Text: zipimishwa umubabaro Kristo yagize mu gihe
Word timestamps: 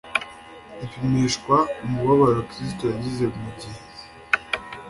zipimishwa 0.79 1.55
umubabaro 1.85 2.39
Kristo 2.51 2.83
yagize 2.93 3.23
mu 3.39 3.49
gihe 3.59 3.79